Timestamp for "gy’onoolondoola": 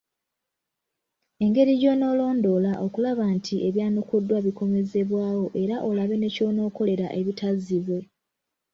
1.81-2.71